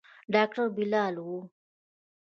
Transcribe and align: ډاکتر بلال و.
ډاکتر 0.33 0.65
بلال 0.75 1.15
و. 1.25 1.27